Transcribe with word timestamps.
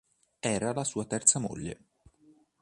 Era 0.55 0.73
la 0.73 0.83
sua 0.83 1.05
terza 1.05 1.37
moglie. 1.37 1.79